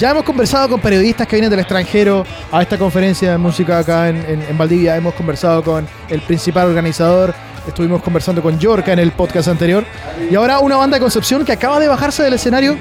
Ya 0.00 0.12
hemos 0.12 0.24
conversado 0.24 0.66
con 0.70 0.80
periodistas 0.80 1.26
que 1.26 1.36
vienen 1.36 1.50
del 1.50 1.60
extranjero 1.60 2.24
a 2.50 2.62
esta 2.62 2.78
conferencia 2.78 3.32
de 3.32 3.36
música 3.38 3.78
acá 3.78 4.08
en, 4.08 4.16
en- 4.16 4.42
en 4.48 4.56
Valdivia. 4.56 4.96
Hemos 4.96 5.12
conversado 5.12 5.62
con 5.62 5.86
el 6.08 6.22
principal 6.22 6.68
organizador. 6.68 7.34
Estuvimos 7.68 8.02
conversando 8.02 8.40
con 8.42 8.58
Yorka 8.58 8.94
en 8.94 8.98
el 8.98 9.12
podcast 9.12 9.48
anterior. 9.48 9.84
Y 10.30 10.34
ahora 10.36 10.58
una 10.60 10.76
banda 10.76 10.96
de 10.96 11.02
Concepción 11.02 11.44
que 11.44 11.52
acaba 11.52 11.78
de 11.78 11.86
bajarse 11.86 12.22
del 12.22 12.32
escenario. 12.32 12.78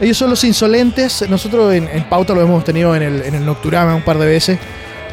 Ellos 0.00 0.16
son 0.16 0.30
los 0.30 0.42
insolentes. 0.42 1.28
Nosotros 1.28 1.74
en, 1.74 1.86
en 1.86 2.04
Pauta 2.04 2.32
lo 2.32 2.40
hemos 2.40 2.64
tenido 2.64 2.96
en 2.96 3.02
el, 3.02 3.22
en 3.24 3.34
el 3.34 3.44
Nocturama 3.44 3.94
un 3.94 4.02
par 4.02 4.16
de 4.16 4.24
veces. 4.26 4.58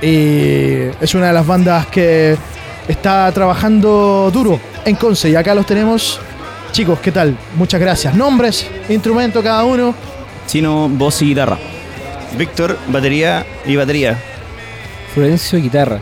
Y 0.01 0.88
es 1.03 1.13
una 1.15 1.27
de 1.27 1.33
las 1.33 1.45
bandas 1.45 1.88
que 1.88 2.38
está 2.88 3.29
trabajando 3.33 4.29
duro 4.31 4.57
en 4.85 4.95
Conce. 4.95 5.31
Y 5.31 5.35
acá 5.35 5.53
los 5.53 5.65
tenemos. 5.65 6.17
Chicos, 6.71 6.97
¿qué 7.01 7.11
tal? 7.11 7.38
Muchas 7.57 7.81
gracias. 7.81 8.15
Nombres, 8.15 8.65
instrumento 8.88 9.43
cada 9.43 9.65
uno. 9.65 9.93
Chino, 10.47 10.89
voz 10.89 11.21
y 11.21 11.27
guitarra. 11.27 11.57
Víctor, 12.38 12.77
batería 12.88 13.45
y 13.65 13.75
batería. 13.75 14.17
Florencio, 15.13 15.59
guitarra. 15.61 15.99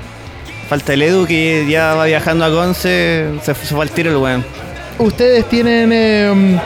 Falta 0.68 0.94
el 0.94 1.02
Edu 1.02 1.26
que 1.26 1.66
ya 1.70 1.94
va 1.94 2.06
viajando 2.06 2.46
a 2.46 2.50
Conce, 2.50 3.28
se, 3.44 3.54
se 3.54 3.76
fue 3.76 3.84
al 3.84 3.92
tiro 3.92 4.10
el 4.12 4.18
weón. 4.18 4.44
Ustedes 5.00 5.48
tienen 5.50 5.92
eh, 5.92 6.30
um, 6.32 6.60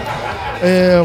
eh, 0.62 1.04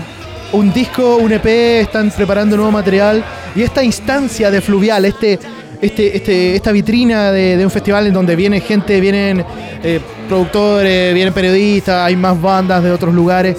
un 0.52 0.72
disco, 0.72 1.16
un 1.16 1.32
EP, 1.32 1.46
están 1.80 2.10
preparando 2.10 2.56
nuevo 2.56 2.70
material. 2.70 3.24
Y 3.54 3.62
esta 3.62 3.82
instancia 3.82 4.50
de 4.50 4.60
Fluvial, 4.60 5.04
este, 5.04 5.38
este, 5.80 6.16
este, 6.16 6.56
esta 6.56 6.72
vitrina 6.72 7.32
de, 7.32 7.56
de 7.56 7.64
un 7.64 7.70
festival 7.70 8.06
en 8.06 8.14
donde 8.14 8.36
viene 8.36 8.60
gente, 8.60 9.00
vienen 9.00 9.44
eh, 9.82 10.00
productores, 10.28 11.14
vienen 11.14 11.34
periodistas, 11.34 12.06
hay 12.06 12.16
más 12.16 12.40
bandas 12.40 12.82
de 12.82 12.90
otros 12.90 13.14
lugares. 13.14 13.56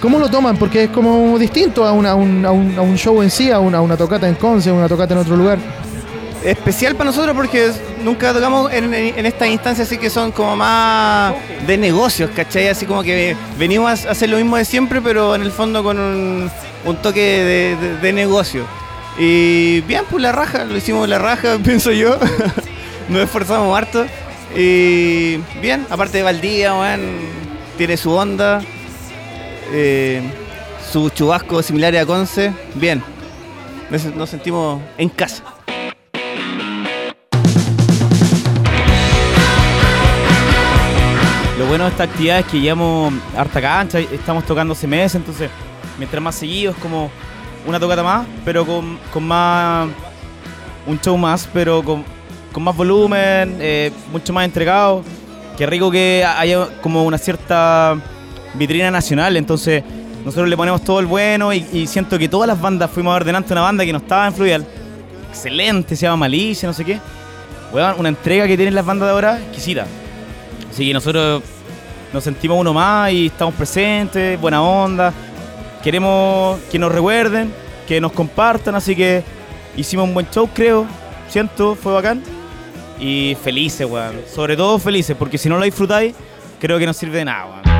¿Cómo 0.00 0.18
lo 0.18 0.28
toman? 0.28 0.56
Porque 0.56 0.84
es 0.84 0.90
como 0.90 1.38
distinto 1.38 1.84
a, 1.84 1.92
un, 1.92 2.04
a 2.06 2.14
un- 2.14 2.44
a 2.44 2.50
un 2.82 2.96
show 2.96 3.22
en 3.22 3.30
sí, 3.30 3.50
a 3.50 3.58
una, 3.58 3.80
una 3.80 3.96
tocata 3.96 4.28
en 4.28 4.34
Conce, 4.34 4.70
una 4.70 4.88
tocata 4.88 5.14
en 5.14 5.20
otro 5.20 5.36
lugar. 5.36 5.58
Especial 6.44 6.94
para 6.94 7.06
nosotros 7.08 7.34
porque 7.34 7.70
nunca 8.04 8.34
tocamos 8.34 8.70
en, 8.70 8.92
estas 8.92 9.48
instancias 9.48 9.88
así 9.88 9.96
que 9.96 10.10
son 10.10 10.30
como 10.30 10.54
más 10.56 11.32
de 11.66 11.78
negocios, 11.78 12.30
¿cachai? 12.36 12.68
Así 12.68 12.84
como 12.84 13.02
que 13.02 13.34
venimos 13.58 14.04
a 14.04 14.10
hacer 14.10 14.28
lo 14.28 14.36
mismo 14.36 14.58
de 14.58 14.66
siempre, 14.66 15.00
pero 15.00 15.34
en 15.34 15.40
el 15.40 15.50
fondo 15.50 15.82
con 15.82 15.98
un, 15.98 16.50
toque 17.02 17.98
de, 18.02 18.12
negocio. 18.12 18.66
Y 19.18 19.80
bien, 19.82 20.02
pues 20.10 20.22
la 20.22 20.32
raja, 20.32 20.64
lo 20.64 20.76
hicimos 20.76 21.08
la 21.08 21.18
raja, 21.18 21.56
pienso 21.64 21.92
yo. 21.92 22.18
Nos 23.08 23.22
esforzamos 23.22 23.74
harto. 23.74 24.04
Y 24.54 25.38
bien, 25.62 25.86
aparte 25.88 26.18
de 26.18 26.24
Valdía, 26.24 26.74
weón, 26.74 27.00
tiene 27.78 27.96
su 27.96 28.12
onda. 28.12 28.60
Eh, 29.72 30.22
su 30.92 31.08
chubasco 31.10 31.62
similar 31.62 31.96
a 31.96 32.06
Conce. 32.06 32.52
Bien, 32.74 33.02
nos, 34.16 34.30
sentimos 34.30 34.80
en 34.98 35.08
casa. 35.08 35.42
Lo 41.58 41.66
bueno 41.66 41.84
de 41.84 41.90
esta 41.90 42.04
actividad 42.04 42.40
es 42.40 42.46
que 42.46 42.60
llevamos 42.60 43.14
harta 43.36 43.60
cancha, 43.60 44.00
estamos 44.00 44.44
tocando 44.44 44.74
meses, 44.86 45.14
entonces 45.14 45.50
mientras 45.98 46.22
más 46.22 46.34
seguido 46.34 46.72
es 46.72 46.78
como 46.78 47.10
una 47.66 47.80
tocata 47.80 48.02
más, 48.02 48.26
pero 48.44 48.66
con, 48.66 48.98
con 49.12 49.24
más. 49.24 49.88
un 50.86 51.00
show 51.00 51.16
más, 51.16 51.48
pero 51.52 51.82
con, 51.82 52.04
con 52.52 52.62
más 52.62 52.76
volumen, 52.76 53.56
eh, 53.60 53.92
mucho 54.12 54.32
más 54.32 54.44
entregado. 54.44 55.02
Qué 55.56 55.66
rico 55.66 55.90
que 55.90 56.24
haya 56.24 56.80
como 56.80 57.04
una 57.04 57.16
cierta 57.16 57.96
vitrina 58.54 58.90
nacional, 58.90 59.36
entonces 59.36 59.82
nosotros 60.24 60.48
le 60.48 60.56
ponemos 60.56 60.82
todo 60.82 61.00
el 61.00 61.06
bueno 61.06 61.52
y, 61.52 61.86
siento 61.86 62.18
que 62.18 62.28
todas 62.28 62.48
las 62.48 62.60
bandas 62.60 62.90
fuimos 62.90 63.10
a 63.12 63.18
ver 63.18 63.24
delante 63.26 63.52
una 63.52 63.60
banda 63.60 63.84
que 63.84 63.92
no 63.92 63.98
estaba 63.98 64.26
en 64.26 64.34
Fluvial. 64.34 64.66
Excelente, 65.28 65.96
se 65.96 66.02
llama 66.02 66.16
Malicia, 66.16 66.66
no 66.66 66.72
sé 66.72 66.84
qué. 66.84 66.98
Weón, 67.72 67.96
una 67.98 68.08
entrega 68.08 68.46
que 68.46 68.56
tienen 68.56 68.74
las 68.74 68.86
bandas 68.86 69.08
de 69.08 69.12
ahora, 69.12 69.38
exquisita. 69.38 69.86
Así 70.70 70.86
que 70.86 70.94
nosotros 70.94 71.42
nos 72.12 72.24
sentimos 72.24 72.58
uno 72.58 72.72
más 72.72 73.12
y 73.12 73.26
estamos 73.26 73.54
presentes, 73.54 74.40
buena 74.40 74.62
onda. 74.62 75.12
Queremos 75.82 76.58
que 76.70 76.78
nos 76.78 76.90
recuerden, 76.90 77.52
que 77.86 78.00
nos 78.00 78.12
compartan, 78.12 78.74
así 78.76 78.96
que 78.96 79.22
hicimos 79.76 80.08
un 80.08 80.14
buen 80.14 80.30
show, 80.30 80.48
creo. 80.54 80.86
Siento, 81.28 81.74
fue 81.74 81.92
bacán. 81.92 82.22
Y 82.98 83.36
felices, 83.42 83.86
weón. 83.86 84.22
Sobre 84.32 84.56
todo 84.56 84.78
felices, 84.78 85.14
porque 85.18 85.36
si 85.36 85.50
no 85.50 85.58
lo 85.58 85.64
disfrutáis, 85.64 86.14
creo 86.60 86.78
que 86.78 86.86
no 86.86 86.94
sirve 86.94 87.18
de 87.18 87.24
nada, 87.26 87.46
weón. 87.46 87.73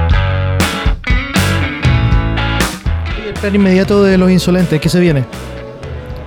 Inmediato 3.53 4.03
de 4.03 4.17
Los 4.17 4.31
Insolentes, 4.31 4.81
¿qué 4.81 4.89
se 4.89 5.01
viene? 5.01 5.25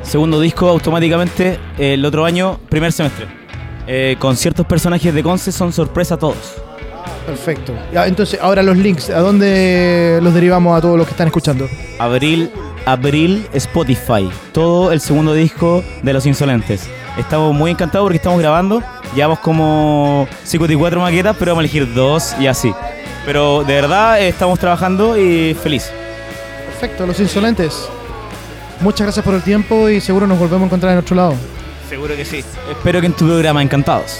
Segundo 0.03 0.39
disco 0.39 0.69
automáticamente 0.69 1.57
el 1.78 2.05
otro 2.05 2.25
año, 2.25 2.59
primer 2.69 2.91
semestre. 2.91 3.25
Eh, 3.88 4.17
con 4.19 4.35
ciertos 4.35 4.66
personajes 4.66 5.13
de 5.13 5.23
Conce 5.23 5.51
son 5.51 5.73
sorpresa 5.73 6.17
todos. 6.17 6.56
Perfecto. 7.25 7.73
Entonces, 7.94 8.39
ahora 8.41 8.61
los 8.63 8.77
links, 8.77 9.09
¿a 9.09 9.19
dónde 9.19 10.19
los 10.22 10.33
derivamos 10.33 10.77
a 10.77 10.81
todos 10.81 10.97
los 10.97 11.07
que 11.07 11.11
están 11.11 11.27
escuchando? 11.27 11.67
Abril, 12.00 12.51
abril 12.85 13.47
Spotify. 13.53 14.29
Todo 14.53 14.91
el 14.91 15.01
segundo 15.01 15.33
disco 15.33 15.83
de 16.03 16.13
Los 16.13 16.25
Insolentes. 16.25 16.88
Estamos 17.17 17.53
muy 17.56 17.72
encantados 17.72 18.06
porque 18.06 18.17
estamos 18.17 18.39
grabando. 18.39 18.81
Llevamos 19.16 19.39
como 19.39 20.27
54 20.44 21.01
maquetas, 21.01 21.35
pero 21.38 21.51
vamos 21.51 21.61
a 21.61 21.63
elegir 21.63 21.94
dos 21.94 22.35
y 22.39 22.47
así. 22.47 22.72
Pero 23.25 23.63
de 23.63 23.73
verdad 23.73 24.22
eh, 24.22 24.29
estamos 24.29 24.57
trabajando 24.59 25.17
y 25.17 25.53
feliz. 25.53 25.91
Perfecto, 26.79 27.07
Los 27.07 27.19
Insolentes. 27.19 27.89
Muchas 28.81 29.07
gracias 29.07 29.25
por 29.25 29.33
el 29.33 29.41
tiempo 29.41 29.89
y 29.89 29.99
seguro 29.99 30.27
nos 30.27 30.38
volvemos 30.38 30.61
a 30.61 30.65
encontrar 30.67 30.93
en 30.93 30.99
otro 30.99 31.15
lado. 31.15 31.33
Seguro 31.89 32.15
que 32.15 32.23
sí. 32.23 32.43
Espero 32.69 33.01
que 33.01 33.07
en 33.07 33.13
tu 33.13 33.25
programa 33.25 33.63
encantados. 33.63 34.19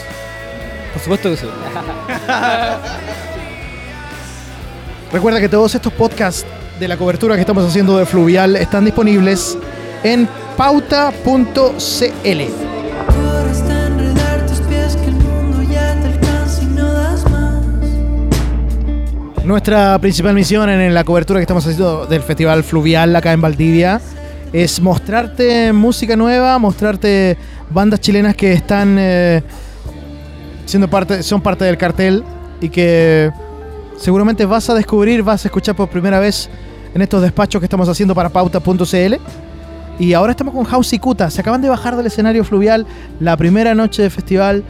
Por 0.91 1.03
supuesto 1.03 1.29
que 1.29 1.38
sí. 1.38 1.45
Recuerda 5.13 5.40
que 5.40 5.50
todos 5.50 5.75
estos 5.75 5.94
podcasts 5.94 6.47
de 6.79 6.88
la 6.88 6.97
cobertura 6.97 7.35
que 7.35 7.41
estamos 7.41 7.63
haciendo 7.63 7.95
de 7.95 8.07
Fluvial 8.07 8.56
están 8.56 8.85
disponibles 8.85 9.56
en 10.03 10.28
pauta.cl. 10.57 11.12
Nuestra 19.48 19.98
principal 20.00 20.34
misión 20.34 20.70
en 20.70 20.94
la 20.94 21.06
cobertura 21.06 21.40
que 21.40 21.44
estamos 21.44 21.66
haciendo 21.66 22.06
del 22.06 22.22
Festival 22.22 22.66
Fluvial 22.66 23.16
acá 23.16 23.32
en 23.32 23.40
Valdivia 23.40 24.02
es 24.52 24.82
mostrarte 24.82 25.72
música 25.72 26.18
nueva, 26.18 26.60
mostrarte 26.60 27.38
bandas 27.70 28.02
chilenas 28.02 28.36
que 28.36 28.52
están 28.52 28.98
eh, 29.00 29.42
siendo 30.66 30.90
parte, 30.90 31.24
son 31.24 31.40
parte 31.40 31.64
del 31.64 31.78
cartel 31.78 32.26
y 32.60 32.68
que 32.68 33.32
seguramente 33.96 34.46
vas 34.46 34.70
a 34.70 34.74
descubrir, 34.74 35.24
vas 35.24 35.46
a 35.46 35.48
escuchar 35.48 35.78
por 35.78 35.88
primera 35.88 36.20
vez 36.20 36.50
en 36.94 37.02
estos 37.02 37.22
despachos 37.22 37.62
que 37.62 37.68
estamos 37.68 37.88
haciendo 37.88 38.14
para 38.14 38.28
pauta.cl. 38.28 39.16
Y 39.98 40.12
ahora 40.12 40.32
estamos 40.32 40.56
con 40.56 40.66
House 40.66 40.92
y 40.92 41.00
Kuta. 41.00 41.32
Se 41.32 41.40
acaban 41.40 41.62
de 41.62 41.70
bajar 41.70 41.96
del 41.96 42.08
escenario 42.08 42.44
fluvial 42.44 42.86
la 43.22 43.38
primera 43.38 43.74
noche 43.74 44.02
de 44.02 44.10
festival 44.10 44.66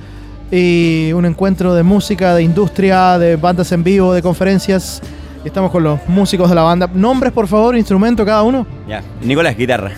y 0.52 1.12
un 1.14 1.26
encuentro 1.26 1.74
de 1.74 1.84
música, 1.84 2.34
de 2.36 2.44
industria, 2.44 3.18
de 3.18 3.36
bandas 3.36 3.72
en 3.72 3.84
vivo, 3.84 4.14
de 4.14 4.22
conferencias. 4.22 5.02
Estamos 5.44 5.72
con 5.72 5.84
los 5.84 6.00
músicos 6.08 6.50
de 6.50 6.56
la 6.56 6.64
banda. 6.64 6.90
Nombres, 6.94 7.32
por 7.34 7.48
favor, 7.48 7.76
instrumento 7.76 8.26
cada 8.26 8.44
uno. 8.44 8.66
Ya, 8.88 9.02
Nicolás, 9.22 9.58
guitarra. 9.58 9.92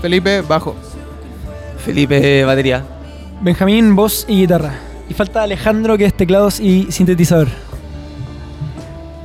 Felipe, 0.00 0.42
bajo. 0.42 0.74
Felipe, 1.78 2.44
batería. 2.44 2.84
Benjamín, 3.40 3.94
voz 3.96 4.24
y 4.28 4.40
guitarra. 4.40 4.74
Y 5.08 5.14
falta 5.14 5.42
Alejandro, 5.42 5.96
que 5.96 6.04
es 6.04 6.14
teclados 6.14 6.60
y 6.60 6.90
sintetizador. 6.90 7.48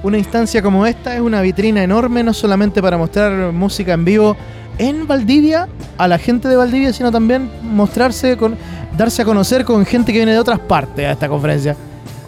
Una 0.03 0.17
instancia 0.17 0.61
como 0.61 0.85
esta 0.85 1.15
es 1.15 1.21
una 1.21 1.41
vitrina 1.41 1.83
enorme, 1.83 2.23
no 2.23 2.33
solamente 2.33 2.81
para 2.81 2.97
mostrar 2.97 3.51
música 3.51 3.93
en 3.93 4.05
vivo 4.05 4.35
en 4.77 5.05
Valdivia, 5.05 5.67
a 5.97 6.07
la 6.07 6.17
gente 6.17 6.47
de 6.47 6.55
Valdivia, 6.55 6.91
sino 6.91 7.11
también 7.11 7.51
mostrarse 7.61 8.35
con, 8.35 8.57
darse 9.01 9.23
a 9.23 9.25
conocer 9.25 9.65
con 9.65 9.83
gente 9.85 10.11
que 10.11 10.19
viene 10.19 10.33
de 10.33 10.39
otras 10.39 10.59
partes 10.59 11.05
a 11.05 11.11
esta 11.11 11.27
conferencia. 11.27 11.75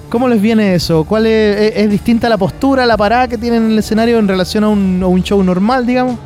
¿Cómo 0.09 0.27
les 0.27 0.41
viene 0.41 0.75
eso? 0.75 1.03
¿Cuál 1.03 1.25
es, 1.27 1.89
distinta 1.89 2.27
la 2.29 2.37
postura, 2.37 2.85
la 2.85 2.97
parada 2.97 3.27
que 3.27 3.37
tienen 3.37 3.65
en 3.65 3.71
el 3.71 3.79
escenario 3.79 4.19
en 4.19 4.27
relación 4.27 4.63
a 4.63 4.69
un, 4.69 4.99
a 5.01 5.07
un 5.07 5.23
show 5.23 5.41
normal, 5.43 5.85
digamos? 5.85 6.17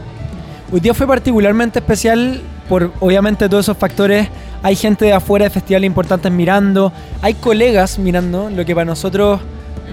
Hoy 0.72 0.80
día 0.80 0.94
fue 0.94 1.06
particularmente 1.08 1.80
especial 1.80 2.42
por, 2.68 2.92
obviamente, 3.00 3.48
todos 3.48 3.66
esos 3.66 3.78
factores. 3.78 4.28
Hay 4.64 4.76
gente 4.76 5.06
de 5.06 5.14
afuera 5.14 5.46
de 5.46 5.50
festivales 5.50 5.88
importantes 5.88 6.32
mirando, 6.32 6.92
hay 7.22 7.34
colegas 7.36 8.00
mirando, 8.00 8.50
lo 8.50 8.66
que 8.66 8.74
para 8.74 8.86
nosotros 8.86 9.40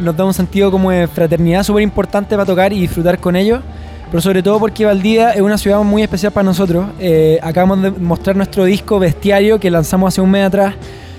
nos 0.01 0.17
da 0.17 0.25
un 0.25 0.35
sentido 0.35 0.71
como 0.71 0.91
de 0.91 1.07
fraternidad 1.07 1.63
súper 1.63 1.83
importante 1.83 2.35
para 2.35 2.47
tocar 2.47 2.73
y 2.73 2.81
disfrutar 2.81 3.19
con 3.19 3.37
ellos. 3.37 3.61
Pero 4.11 4.21
sobre 4.21 4.43
todo 4.43 4.61
porque 4.61 4.85
Valdivia 4.85 5.31
es 5.31 5.41
una 5.41 5.59
ciudad 5.59 5.81
muy 5.83 6.03
especial 6.03 6.33
para 6.33 6.45
nosotros. 6.45 6.87
Eh, 6.99 7.39
acabamos 7.43 7.83
de 7.83 7.91
mostrar 7.91 8.37
nuestro 8.37 8.65
disco 8.65 8.99
Bestiario 8.99 9.59
que 9.59 9.71
lanzamos 9.71 10.15
hace 10.15 10.21
un 10.21 10.31
mes 10.31 10.47
atrás. 10.47 10.75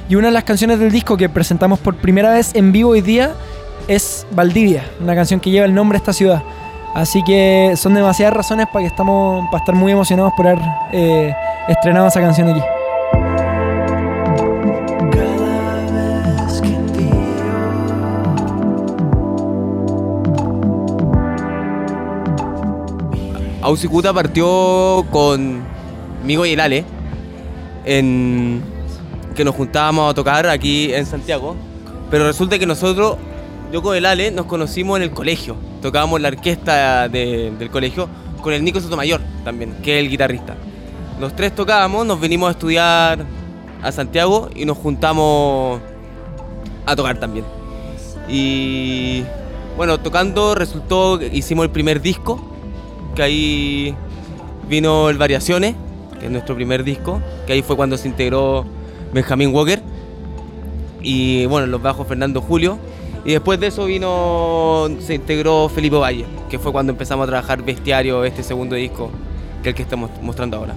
Y 0.08 0.16
una 0.16 0.28
de 0.28 0.34
las 0.34 0.44
canciones 0.44 0.80
del 0.80 0.92
disco 0.92 1.18
que 1.18 1.28
presentamos 1.28 1.80
por 1.80 1.96
primera 1.96 2.32
vez 2.32 2.54
en 2.54 2.72
vivo 2.72 2.92
hoy 2.92 3.02
día 3.02 3.32
es 3.88 4.26
Valdivia, 4.32 4.84
una 5.02 5.16
canción 5.16 5.40
que 5.40 5.50
lleva 5.50 5.66
el 5.66 5.74
nombre 5.74 5.98
de 5.98 6.02
esta 6.02 6.14
ciudad. 6.14 6.44
Así 6.94 7.24
que 7.24 7.74
son 7.76 7.94
demasiadas 7.94 8.34
razones 8.34 8.68
para 8.68 8.84
que 8.84 8.88
estamos 8.88 9.46
para 9.52 9.58
estar 9.58 9.76
muy 9.76 9.92
emocionados 9.92 10.32
por 10.38 10.48
haber 10.48 10.64
eh, 10.94 11.34
estrenado 11.68 12.08
esa 12.08 12.22
canción 12.22 12.50
aquí. 12.50 12.62
Ausicuta 23.66 24.14
partió 24.14 25.04
conmigo 25.12 26.46
y 26.46 26.52
el 26.52 26.60
Ale, 26.60 26.86
en, 27.84 28.62
que 29.36 29.44
nos 29.44 29.56
juntábamos 29.56 30.12
a 30.12 30.14
tocar 30.14 30.46
aquí 30.48 30.94
en 30.94 31.04
Santiago, 31.08 31.56
pero 32.12 32.28
resulta 32.28 32.60
que 32.60 32.68
nosotros, 32.68 33.18
yo 33.74 33.82
con 33.82 33.96
el 33.96 34.06
Ale, 34.06 34.30
nos 34.30 34.46
conocimos 34.46 34.98
en 34.98 35.04
el 35.04 35.10
colegio, 35.10 35.56
tocábamos 35.82 36.22
la 36.22 36.28
orquesta 36.28 37.10
de- 37.10 37.52
del 37.58 37.72
colegio 37.72 38.08
con 38.44 38.54
el 38.54 38.64
Nico 38.64 38.80
Sotomayor 38.80 39.20
también, 39.44 39.74
que 39.82 39.98
es 39.98 40.04
el 40.06 40.12
guitarrista. 40.12 40.56
Los 41.20 41.36
tres 41.36 41.56
tocábamos, 41.56 42.06
nos 42.06 42.22
vinimos 42.22 42.50
a 42.50 42.52
estudiar 42.52 43.26
a 43.82 43.92
Santiago 43.92 44.48
y 44.56 44.66
nos 44.66 44.78
juntamos 44.78 45.82
a 46.86 46.96
tocar 46.96 47.20
también. 47.20 47.46
Y 48.30 49.24
bueno, 49.76 50.00
tocando 50.00 50.54
resultó 50.54 51.20
hicimos 51.20 51.66
el 51.66 51.72
primer 51.72 52.00
disco, 52.00 52.52
que 53.16 53.24
ahí 53.24 53.96
vino 54.70 55.10
el 55.10 55.18
Variaciones, 55.18 55.76
que 56.20 56.26
es 56.26 56.32
nuestro 56.32 56.56
primer 56.56 56.84
disco, 56.84 57.22
que 57.48 57.54
ahí 57.54 57.62
fue 57.62 57.76
cuando 57.76 57.98
se 57.98 58.08
integró 58.08 58.66
Benjamín 59.14 59.54
Walker 59.54 59.82
y 61.02 61.46
bueno, 61.46 61.66
en 61.66 61.72
los 61.72 61.82
bajos 61.82 62.08
Fernando 62.08 62.42
Julio. 62.42 62.78
Y 63.24 63.32
después 63.32 63.60
de 63.60 63.68
eso 63.68 63.86
vino, 63.86 64.88
se 65.00 65.16
integró 65.16 65.68
Felipe 65.70 65.96
Valle, 65.96 66.26
que 66.50 66.60
fue 66.60 66.72
cuando 66.72 66.92
empezamos 66.92 67.24
a 67.24 67.28
trabajar 67.28 67.64
Bestiario, 67.64 68.24
este 68.24 68.44
segundo 68.44 68.76
disco, 68.76 69.10
que 69.64 69.70
es 69.70 69.74
el 69.74 69.76
que 69.76 69.82
estamos 69.82 70.12
mostrando 70.22 70.58
ahora. 70.58 70.76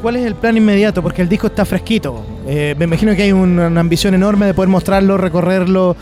¿Cuál 0.00 0.16
es 0.16 0.26
el 0.26 0.34
plan 0.34 0.56
inmediato? 0.56 1.02
Porque 1.02 1.22
el 1.22 1.28
disco 1.28 1.46
está 1.46 1.64
fresquito. 1.64 2.24
Eh, 2.46 2.74
me 2.78 2.84
imagino 2.84 3.14
que 3.16 3.22
hay 3.22 3.32
una, 3.32 3.66
ambición 3.80 4.14
enorme 4.14 4.46
de 4.46 4.54
poder 4.54 4.68
mostrarlo, 4.68 5.16
recorrerlo, 5.16 5.96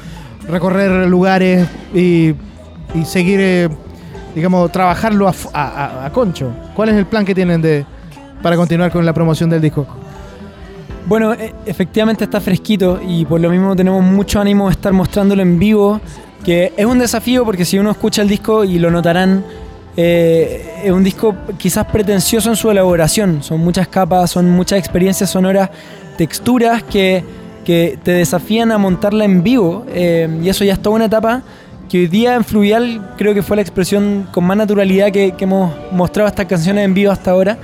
recorrer 0.48 1.08
lugares 1.08 1.66
y, 1.94 2.34
y 2.94 3.04
seguir, 3.04 3.40
eh, 3.40 3.68
digamos, 4.34 4.70
trabajarlo 4.72 5.28
a, 5.28 5.34
a- 5.52 6.06
a 6.06 6.12
concho. 6.12 6.50
¿Cuál 6.74 6.90
es 6.90 6.96
el 6.96 7.06
plan 7.06 7.24
que 7.24 7.34
tienen 7.34 7.60
de 7.62 7.84
para 8.42 8.56
continuar 8.56 8.90
con 8.90 9.04
la 9.06 9.12
promoción 9.12 9.48
del 9.50 9.60
disco? 9.60 9.86
Bueno, 11.06 11.32
e- 11.34 11.52
efectivamente 11.66 12.24
está 12.24 12.40
fresquito 12.40 13.00
y 13.06 13.24
por 13.24 13.40
lo 13.40 13.50
mismo 13.50 13.74
tenemos 13.76 14.02
mucho 14.04 14.40
ánimo 14.40 14.66
de 14.66 14.72
estar 14.72 14.92
mostrándolo 14.92 15.42
en 15.42 15.58
vivo, 15.58 16.00
que 16.44 16.72
es 16.76 16.86
un 16.86 16.98
desafío 16.98 17.44
porque 17.44 17.64
si 17.64 17.78
uno 17.78 17.90
escucha 17.90 18.22
el 18.22 18.28
disco 18.28 18.64
y 18.64 18.78
lo 18.78 18.90
notarán, 18.90 19.44
eh, 19.96 20.80
es 20.84 20.90
un 20.90 21.04
disco 21.04 21.34
quizás 21.58 21.84
pretencioso 21.86 22.48
en 22.50 22.56
su 22.56 22.70
elaboración, 22.70 23.42
son 23.42 23.60
muchas 23.60 23.88
capas, 23.88 24.30
son 24.30 24.48
muchas 24.50 24.78
experiencias 24.78 25.28
sonoras, 25.30 25.70
texturas 26.16 26.82
que, 26.82 27.22
que 27.64 27.98
te 28.02 28.12
desafían 28.12 28.72
a 28.72 28.78
montarla 28.78 29.24
en 29.24 29.42
vivo 29.42 29.84
eh, 29.92 30.28
y 30.42 30.48
eso 30.48 30.64
ya 30.64 30.72
es 30.74 30.80
toda 30.80 30.96
una 30.96 31.04
etapa 31.06 31.42
que 31.92 31.98
hoy 31.98 32.06
día 32.06 32.36
en 32.36 32.42
Fluvial 32.42 33.12
creo 33.18 33.34
que 33.34 33.42
fue 33.42 33.54
la 33.54 33.60
expresión 33.60 34.26
con 34.32 34.44
más 34.44 34.56
naturalidad 34.56 35.12
que, 35.12 35.32
que 35.32 35.44
hemos 35.44 35.74
mostrado 35.90 36.26
estas 36.26 36.46
canciones 36.46 36.86
en 36.86 36.94
vivo 36.94 37.12
hasta 37.12 37.32
ahora 37.32 37.58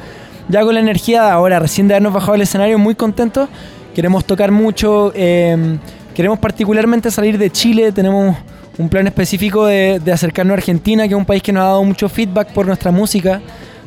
ya 0.51 0.63
con 0.65 0.75
la 0.75 0.81
energía 0.81 1.23
de 1.23 1.31
ahora, 1.31 1.59
recién 1.59 1.89
de 1.89 1.95
habernos 1.95 2.13
bajado 2.13 2.35
al 2.35 2.43
escenario, 2.43 2.79
muy 2.79 2.95
contentos. 2.95 3.49
Queremos 3.95 4.27
tocar 4.27 4.53
mucho, 4.53 5.13
eh, 5.15 5.79
queremos 6.15 6.39
particularmente 6.39 7.11
salir 7.11 7.39
de 7.39 7.51
Chile, 7.51 7.91
tenemos 7.91 8.37
un 8.77 8.91
plan 8.91 9.07
específico 9.07 9.65
de, 9.65 9.99
de 9.99 10.13
acercarnos 10.13 10.53
a 10.53 10.57
Argentina, 10.59 11.05
que 11.05 11.15
es 11.15 11.19
un 11.19 11.25
país 11.25 11.43
que 11.43 11.51
nos 11.51 11.63
ha 11.63 11.67
dado 11.69 11.85
mucho 11.85 12.11
feedback 12.11 12.53
por 12.53 12.67
nuestra 12.67 12.91
música, 12.91 13.41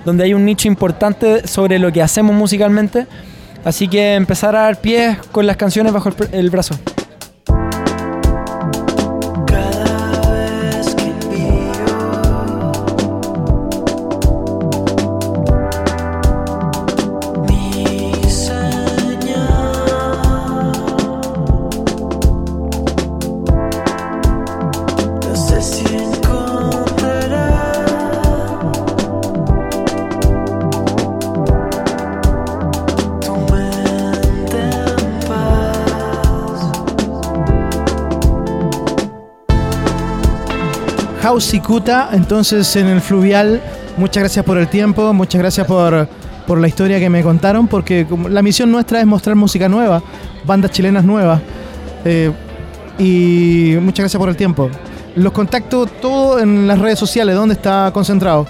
donde 0.05 0.23
hay 0.23 0.33
un 0.33 0.43
nicho 0.43 0.67
importante 0.67 1.47
sobre 1.47 1.77
lo 1.77 1.91
que 1.91 2.01
hacemos 2.01 2.35
musicalmente. 2.35 3.05
Así 3.63 3.87
que 3.87 4.15
empezar 4.15 4.55
a 4.55 4.61
dar 4.61 4.81
pies 4.81 5.17
con 5.31 5.45
las 5.45 5.55
canciones 5.55 5.93
bajo 5.93 6.09
el, 6.09 6.15
el 6.31 6.49
brazo. 6.49 6.75
Kuta, 41.65 42.09
entonces 42.11 42.75
en 42.75 42.87
el 42.87 42.99
Fluvial. 42.99 43.61
Muchas 43.95 44.23
gracias 44.23 44.43
por 44.43 44.57
el 44.57 44.67
tiempo, 44.67 45.13
muchas 45.13 45.39
gracias 45.39 45.65
por, 45.65 46.09
por 46.45 46.59
la 46.59 46.67
historia 46.67 46.99
que 46.99 47.09
me 47.09 47.23
contaron, 47.23 47.67
porque 47.67 48.05
la 48.29 48.41
misión 48.41 48.69
nuestra 48.69 48.99
es 48.99 49.05
mostrar 49.05 49.37
música 49.37 49.69
nueva, 49.69 50.03
bandas 50.45 50.71
chilenas 50.71 51.05
nuevas. 51.05 51.39
Eh, 52.03 52.31
y 52.99 53.77
muchas 53.79 53.99
gracias 53.99 54.19
por 54.19 54.27
el 54.27 54.35
tiempo. 54.35 54.69
Los 55.15 55.31
contacto 55.31 55.85
todo 55.85 56.37
en 56.39 56.67
las 56.67 56.77
redes 56.79 56.99
sociales, 56.99 57.33
¿dónde 57.33 57.53
está 57.53 57.91
concentrado? 57.93 58.45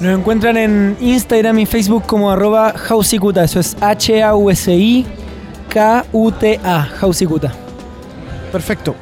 Nos 0.00 0.18
encuentran 0.18 0.58
en 0.58 0.98
Instagram 1.00 1.60
y 1.60 1.66
Facebook 1.66 2.04
como 2.06 2.30
arroba 2.30 2.74
Hausicuta, 2.90 3.44
eso 3.44 3.58
es 3.58 3.74
H-A-U-S-I-K-U-T-A, 3.80 5.08
Hausicuta. 7.00 7.52
Perfecto. 8.50 8.94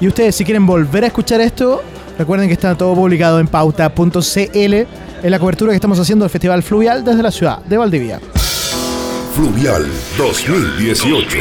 Y 0.00 0.06
ustedes, 0.06 0.36
si 0.36 0.44
quieren 0.44 0.64
volver 0.66 1.02
a 1.02 1.08
escuchar 1.08 1.40
esto, 1.40 1.82
recuerden 2.18 2.48
que 2.48 2.54
está 2.54 2.74
todo 2.76 2.94
publicado 2.94 3.40
en 3.40 3.46
pauta.cl 3.46 4.54
en 4.54 5.30
la 5.30 5.38
cobertura 5.38 5.72
que 5.72 5.76
estamos 5.76 5.98
haciendo 5.98 6.24
del 6.24 6.30
Festival 6.30 6.62
Fluvial 6.62 7.04
desde 7.04 7.22
la 7.22 7.30
ciudad 7.30 7.58
de 7.64 7.76
Valdivia. 7.76 8.20
Fluvial 9.34 9.86
2018. 10.16 11.38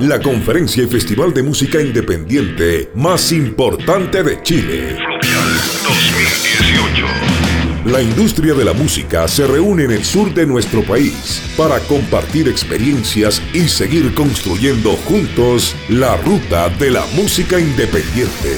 La 0.00 0.20
conferencia 0.20 0.84
y 0.84 0.86
festival 0.86 1.34
de 1.34 1.42
música 1.42 1.80
independiente 1.80 2.90
más 2.94 3.32
importante 3.32 4.22
de 4.22 4.42
Chile. 4.42 4.96
Fluvial 4.96 5.48
2018. 5.82 7.45
La 7.86 8.02
industria 8.02 8.52
de 8.54 8.64
la 8.64 8.72
música 8.72 9.28
se 9.28 9.46
reúne 9.46 9.84
en 9.84 9.92
el 9.92 10.04
sur 10.04 10.34
de 10.34 10.44
nuestro 10.44 10.82
país 10.82 11.40
para 11.56 11.78
compartir 11.78 12.48
experiencias 12.48 13.40
y 13.54 13.68
seguir 13.68 14.12
construyendo 14.12 14.94
juntos 15.08 15.76
la 15.88 16.16
ruta 16.16 16.68
de 16.68 16.90
la 16.90 17.06
música 17.14 17.60
independiente. 17.60 18.56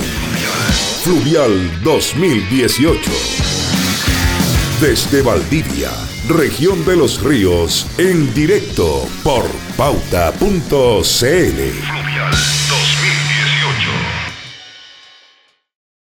Fluvial 1.02 1.70
2018. 1.84 3.10
Desde 4.80 5.20
Valdivia, 5.20 5.90
región 6.26 6.82
de 6.86 6.96
los 6.96 7.22
ríos, 7.22 7.86
en 7.98 8.32
directo 8.32 9.06
por 9.22 9.44
pauta.cl. 9.76 10.38